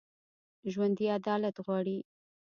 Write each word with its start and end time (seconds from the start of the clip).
ژوندي 0.73 1.05
عدالت 1.15 1.55
غواړي 1.65 1.97